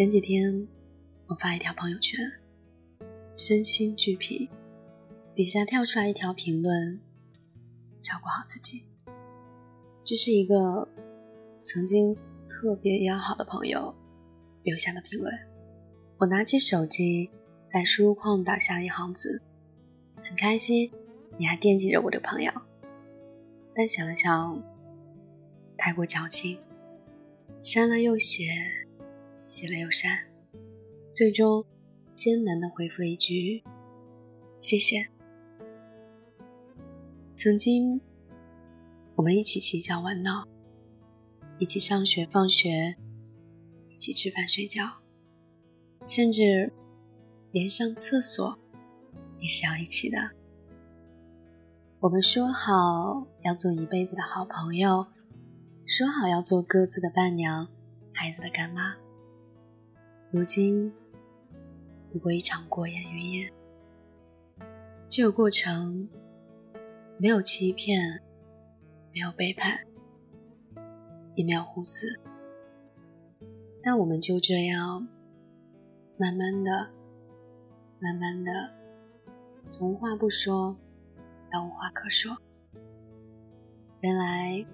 [0.00, 0.66] 前几天
[1.26, 2.18] 我发一条朋友圈，
[3.36, 4.48] 身心俱疲，
[5.34, 6.98] 底下跳出来一条评论：
[8.00, 8.82] 照顾好自己。
[10.02, 10.88] 这是一个
[11.62, 12.16] 曾经
[12.48, 13.94] 特别要好的朋友
[14.62, 15.30] 留下的评论。
[16.16, 17.30] 我拿起手机，
[17.68, 19.42] 在输入框打下一行字，
[20.22, 20.90] 很开心
[21.36, 22.50] 你还惦记着我的朋友。
[23.74, 24.64] 但想了想，
[25.76, 26.58] 太过矫情，
[27.62, 28.46] 删了又写，
[29.50, 30.16] 写了又删，
[31.12, 31.66] 最终
[32.14, 33.64] 艰难的回复一句
[34.60, 35.08] ：“谢谢。”
[37.34, 38.00] 曾经，
[39.16, 40.46] 我们一起嬉笑玩闹，
[41.58, 42.94] 一起上学放学，
[43.88, 44.98] 一起吃饭睡觉，
[46.06, 46.72] 甚至
[47.50, 48.56] 连上厕所
[49.40, 50.30] 也是要一起的。
[51.98, 55.08] 我们说好要做一辈子的好朋友，
[55.86, 57.66] 说好要做各自的伴娘，
[58.12, 58.94] 孩子的干妈。
[60.32, 60.92] 如今，
[62.12, 63.52] 不过一场过眼云烟。
[65.08, 66.08] 这个过程，
[67.18, 68.22] 没有欺骗，
[69.12, 69.80] 没有背叛，
[71.34, 72.20] 也没有互撕。
[73.82, 75.08] 但我们就这样，
[76.16, 76.90] 慢慢的，
[77.98, 78.52] 慢慢的，
[79.68, 80.78] 从无话不说。
[81.50, 82.36] 到无话可说。
[84.00, 84.64] 原来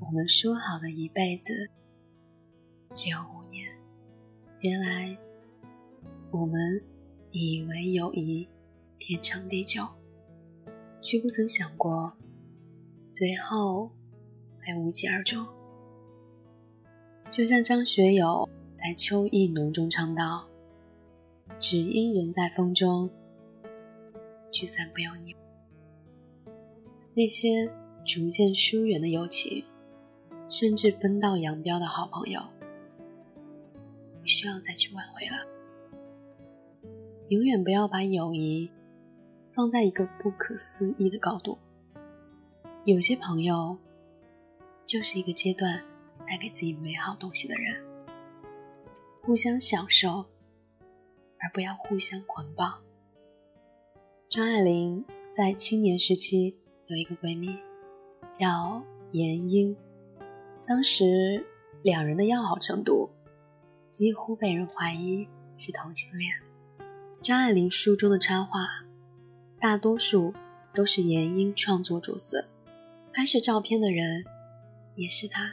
[0.00, 1.68] 我们说好的一辈子
[2.94, 3.41] 只有无。
[4.62, 5.18] 原来
[6.30, 6.80] 我们
[7.32, 8.46] 以为友谊
[8.96, 9.84] 天长地久，
[11.00, 12.12] 却不曾想过
[13.12, 13.90] 最后
[14.60, 15.44] 会无疾而终。
[17.28, 20.46] 就像张学友在《秋意浓》中唱道
[21.58, 23.10] ：“只因人在风中，
[24.52, 25.34] 聚散不由你。”
[27.14, 27.68] 那些
[28.04, 29.64] 逐渐疏远的友情，
[30.48, 32.40] 甚至分道扬镳的好朋友，
[34.22, 35.46] 不需要再去挽回了。
[37.28, 38.70] 永远不要把友谊
[39.52, 41.58] 放在一个不可思议的高度。
[42.84, 43.76] 有些朋友，
[44.86, 45.84] 就是一个阶段
[46.26, 47.84] 带给自己美好东西的人，
[49.22, 50.24] 互相享受，
[51.38, 52.80] 而不要互相捆绑。
[54.30, 56.56] 张爱玲在青年时期。
[56.88, 57.56] 有一个闺蜜
[58.30, 59.74] 叫严英，
[60.66, 61.46] 当时
[61.82, 63.08] 两人的要好程度
[63.92, 66.32] 几乎被人怀疑是同性恋。
[67.20, 68.66] 张爱玲书中的插画
[69.60, 70.34] 大多数
[70.74, 72.48] 都是严英创作主色，
[73.12, 74.24] 拍摄照片的人
[74.96, 75.52] 也是他。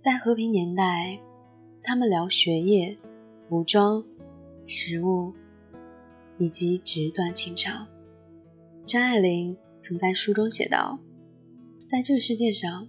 [0.00, 1.18] 在和平年代，
[1.82, 2.96] 他们聊学业、
[3.48, 4.04] 服装、
[4.66, 5.32] 食物
[6.38, 7.88] 以及纸短情长。
[8.86, 9.56] 张爱玲。
[9.78, 10.98] 曾在书中写道
[11.86, 12.88] ：“在这个世界上，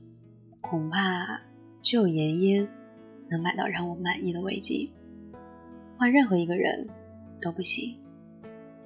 [0.61, 1.41] 恐怕
[1.81, 2.67] 只有严英
[3.29, 4.89] 能买到让我满意的围巾，
[5.95, 6.87] 换任何一个人
[7.41, 7.97] 都不行，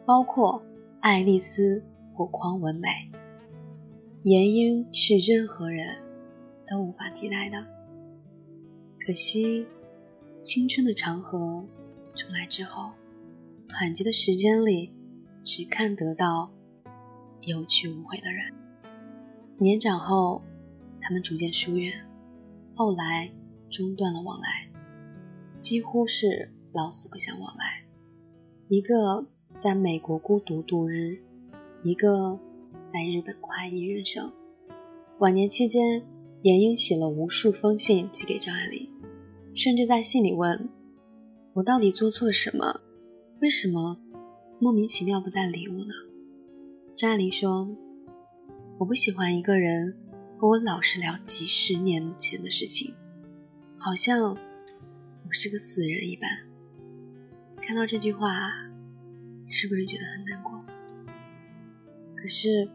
[0.05, 0.63] 包括
[0.99, 2.89] 爱丽丝或匡文美。
[4.23, 5.95] 严英是任何人
[6.67, 7.57] 都无法替代的。
[8.99, 9.65] 可惜，
[10.43, 11.65] 青春的长河
[12.13, 12.91] 重来之后，
[13.67, 14.91] 短暂的时间里，
[15.43, 16.51] 只看得到。”
[17.43, 18.53] 有去无回的人，
[19.57, 20.43] 年长后，
[21.01, 21.91] 他们逐渐疏远，
[22.75, 23.31] 后来
[23.71, 24.69] 中断了往来，
[25.59, 27.85] 几乎是老死不相往来。
[28.67, 29.25] 一个
[29.57, 31.17] 在美国孤独度日，
[31.81, 32.37] 一个
[32.83, 34.31] 在日本快意人生。
[35.19, 36.05] 晚年期间，
[36.41, 38.89] 严英写了无数封信寄给张爱玲，
[39.53, 40.69] 甚至在信里问
[41.55, 42.81] ：“我到底做错了什么？
[43.41, 43.97] 为什么
[44.59, 45.93] 莫名其妙不再理我呢？”
[46.95, 47.69] 张爱玲说
[48.79, 49.97] ：“我不喜欢一个人
[50.37, 52.93] 和我老是聊几十年前的事情，
[53.83, 56.29] 好像我是个死人一般。”
[57.59, 58.51] 看到这句话，
[59.47, 60.63] 是不是觉得很难过？
[62.15, 62.69] 可是，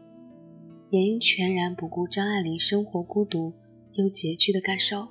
[0.89, 3.53] 严英全然不顾张爱玲生活孤独
[3.93, 5.07] 又拮据的感受，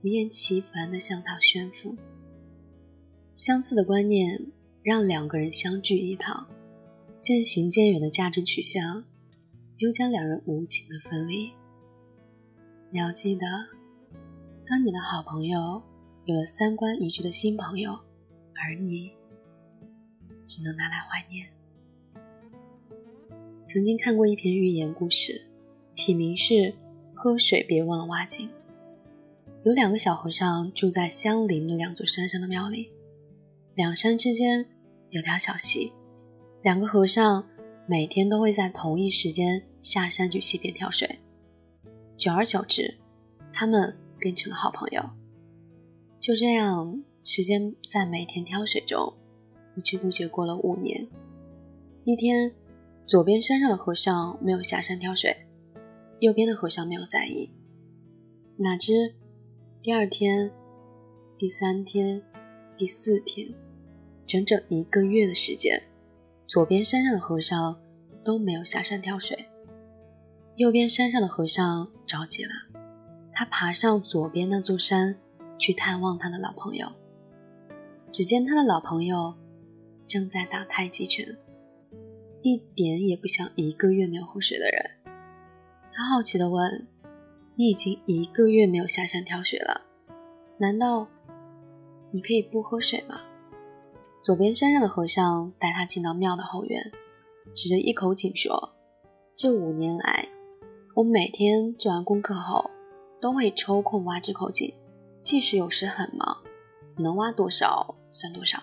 [0.00, 1.96] 不厌其烦地向她炫富。
[3.36, 4.46] 相似的观念
[4.82, 6.48] 让两个人相聚一堂。
[7.20, 9.04] 渐行渐远的价值取向，
[9.76, 11.52] 又将两人无情的分离。
[12.90, 13.46] 你要记得，
[14.70, 15.82] 当你的好朋友
[16.26, 17.90] 有了三观一致的新朋友，
[18.54, 19.10] 而你
[20.46, 21.44] 只能拿来怀念。
[23.66, 25.44] 曾经看过一篇寓言故事，
[25.96, 26.72] 题名是
[27.12, 28.48] “喝水别忘了挖井”。
[29.66, 32.92] 有两个小和尚住在相邻的两座山上的庙里，
[33.74, 34.64] 两山之间
[35.08, 35.92] 有条小溪。
[36.62, 37.44] 两个和尚
[37.88, 41.18] 每天都会在同一时间下山去溪边挑水，
[42.16, 42.98] 久而久之，
[43.52, 45.02] 他们变成了好朋友。
[46.20, 49.14] 就这样，时间在每天挑水中
[49.74, 51.08] 不知不觉过了五年。
[52.04, 52.54] 一天，
[53.06, 55.34] 左边山上的和尚没有下山挑水，
[56.20, 57.50] 右边的和尚没有在意。
[58.56, 59.14] 哪知
[59.82, 60.52] 第二天、
[61.38, 62.22] 第三天、
[62.76, 63.48] 第四天，
[64.26, 65.82] 整整一个月的时间，
[66.46, 67.80] 左边山上的和尚
[68.22, 69.46] 都没有下山挑水。
[70.56, 72.50] 右边山上的和尚着急了，
[73.40, 75.16] 他爬上左边那座山
[75.56, 76.92] 去探望他的老朋友。
[78.12, 79.34] 只见他的老朋友
[80.06, 81.38] 正在打太极拳，
[82.42, 84.90] 一点也不像一个月没有喝水的人。
[85.90, 86.86] 他好奇地问
[87.56, 89.86] ：“你已经一个月没有下山挑水了，
[90.58, 91.08] 难道
[92.10, 93.22] 你可以不喝水吗？”
[94.22, 96.92] 左边山上的和尚带他进到庙的后院，
[97.54, 98.74] 指着一口井说
[99.34, 100.28] ：“这五年来，
[100.96, 102.70] 我每天做完功课后，
[103.20, 104.74] 都会抽空挖这口井，
[105.22, 106.42] 即使有时很忙，
[106.96, 108.62] 能挖多少？”算多少？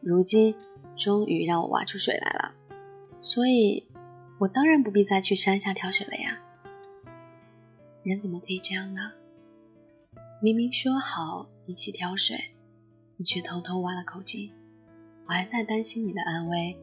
[0.00, 0.54] 如今
[0.96, 2.54] 终于让我挖出水来了，
[3.20, 3.88] 所以
[4.40, 6.40] 我当然不必再去山下挑水了呀。
[8.02, 9.12] 人怎么可以这样呢？
[10.42, 12.52] 明明说好一起挑水，
[13.16, 14.52] 你却偷偷挖了口井。
[15.26, 16.76] 我还在担心你的安危，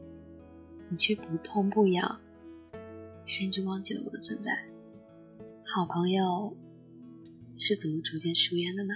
[0.88, 2.18] 你却不痛不痒，
[3.26, 4.64] 甚至忘记了我的存在。
[5.64, 6.56] 好朋友
[7.62, 8.94] 是怎么逐渐疏远的呢？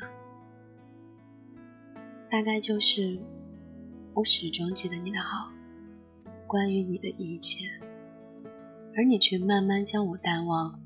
[2.31, 3.21] 大概就是，
[4.15, 5.53] 我始终记得你的好，
[6.47, 7.67] 关于你的一切，
[8.97, 10.81] 而你却慢慢将我淡忘。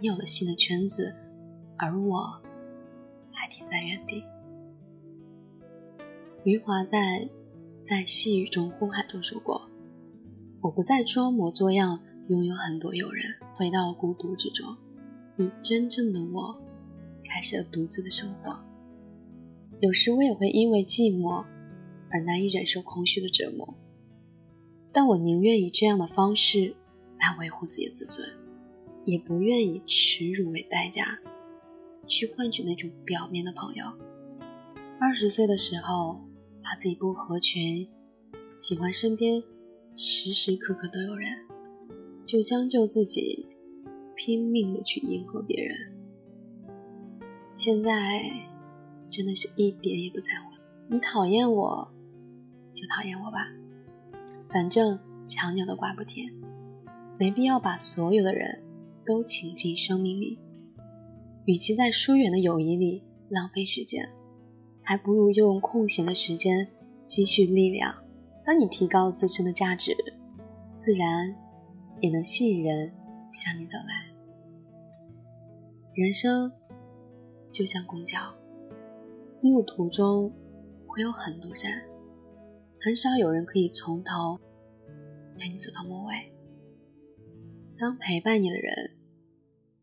[0.00, 1.14] 你有了新的圈子，
[1.76, 2.42] 而我
[3.30, 4.24] 还停在原地。
[6.44, 6.98] 余华在
[7.82, 9.70] 《在细雨中呼喊》中说过
[10.62, 14.74] ：“我不再装模作样拥有很多友人，回到孤独之中，
[15.36, 16.58] 以真正的我
[17.36, 18.58] 开始了独自的生活。”
[19.80, 21.44] 有时我也会因为寂寞
[22.10, 23.74] 而难以忍受空虚的折磨，
[24.90, 26.74] 但我宁愿以这样的方式
[27.18, 28.26] 来维护自己的自尊，
[29.04, 31.18] 也不愿以耻辱为代价
[32.06, 33.84] 去换取那种表面的朋友。
[34.98, 36.22] 二十岁的时候，
[36.62, 37.86] 怕自己不合群，
[38.56, 39.42] 喜欢身边
[39.94, 41.30] 时时刻刻都有人，
[42.24, 43.46] 就将就自己，
[44.14, 45.95] 拼命的去迎合别人。
[47.56, 47.90] 现在。
[49.08, 50.50] 真的是一点也不在乎。
[50.90, 51.88] 你讨厌我，
[52.74, 53.48] 就讨厌我吧，
[54.50, 54.98] 反正
[55.28, 56.30] 强扭的瓜不甜，
[57.16, 58.62] 没必要把所有的人
[59.06, 60.38] 都请进生命里。
[61.46, 64.10] 与其在疏远的友谊里浪费时间，
[64.82, 66.68] 还不如用空闲的时间
[67.06, 67.94] 积蓄力量。
[68.44, 69.96] 当你提高自身的价值，
[70.74, 71.34] 自然
[72.00, 72.92] 也能吸引人
[73.32, 74.12] 向你走来。
[75.94, 76.52] 人生
[77.56, 78.20] 就像公交。
[79.40, 80.30] 路途中
[80.86, 81.72] 会有很多站，
[82.78, 84.38] 很少有人可以从头
[85.38, 86.14] 陪你走到末尾。
[87.78, 88.96] 当陪伴你的人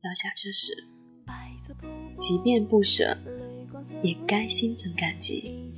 [0.01, 0.71] 要下车时，
[2.15, 3.17] 即便不舍，
[4.03, 5.71] 也该心存感激，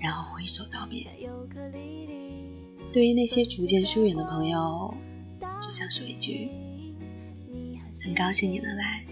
[0.00, 1.06] 然后挥手道别。
[2.90, 4.94] 对于那些逐渐疏远的朋友，
[5.60, 6.48] 只想说一句：
[8.02, 9.04] 很高兴你能来。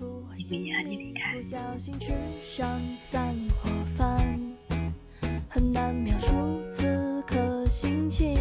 [0.00, 3.32] 也不小心吃上散
[3.62, 4.40] 伙饭，
[5.48, 6.34] 很难描述
[6.72, 8.34] 此刻心情。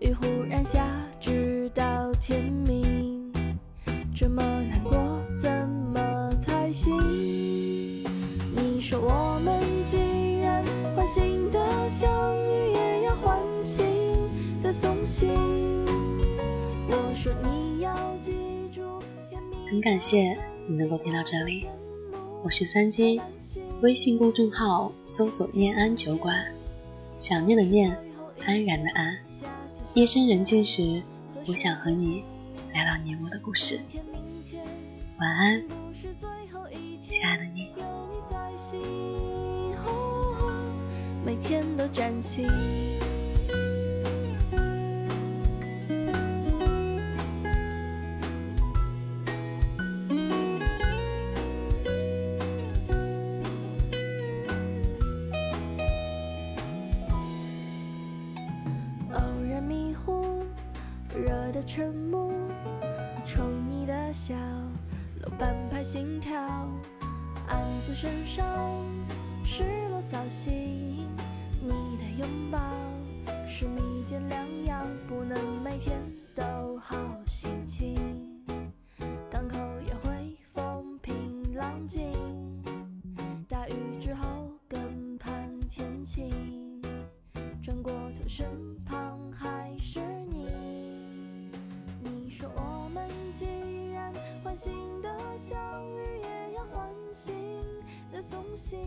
[0.00, 0.86] 雨忽然下，
[1.20, 3.30] 直到天明，
[4.14, 4.92] 这么难过，
[5.38, 6.96] 怎么才行？
[8.56, 10.64] 你说我们既然
[10.96, 13.84] 唤醒的相遇，也要唤醒
[14.62, 15.28] 的送行。
[16.88, 18.53] 我说你要记住。
[19.74, 20.38] 很感谢
[20.68, 21.66] 你能够听到这里，
[22.44, 23.20] 我是三金，
[23.82, 26.46] 微信公众号搜索“念安酒馆”，
[27.18, 27.90] 想念的念，
[28.46, 29.18] 安然的安。
[29.94, 31.02] 夜深人静时，
[31.48, 32.22] 我想和你
[32.72, 33.80] 聊聊你我的故事。
[35.18, 35.60] 晚安，
[37.08, 37.72] 亲爱的你。
[41.26, 42.93] 每天都崭新。
[61.54, 62.32] 的沉默，
[63.24, 64.34] 宠你的笑，
[65.22, 66.36] 露半拍心跳，
[67.46, 68.44] 暗自神伤，
[69.44, 71.06] 失落扫兴，
[71.62, 72.58] 你的拥抱，
[73.46, 75.96] 是蜜饯良药，不能每天
[76.34, 77.94] 都好心情，
[79.30, 79.56] 港口
[79.86, 82.10] 也会风平浪静，
[83.48, 86.32] 大雨之后更盼天晴，
[87.62, 88.63] 转过头，身。
[98.64, 98.80] 心。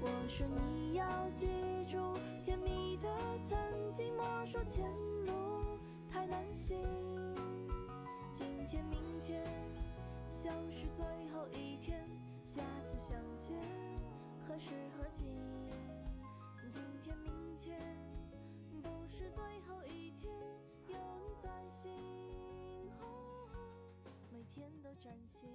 [0.00, 1.48] 我说你要记
[1.88, 1.98] 住
[2.44, 3.08] 甜蜜的
[3.42, 3.58] 曾
[3.92, 4.88] 经，莫说前
[5.26, 5.32] 路
[6.08, 6.78] 太难行。
[8.32, 9.42] 今天明天
[10.30, 12.08] 像是最后一天，
[12.46, 13.52] 下次相见
[14.46, 15.26] 何时何景？
[16.70, 17.76] 今天明天
[18.80, 20.32] 不是最后一天，
[20.86, 21.90] 有你在心，
[24.30, 25.50] 每天都崭新。